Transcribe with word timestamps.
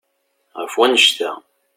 Ɣef 0.59 0.73
wannect-a. 0.77 1.31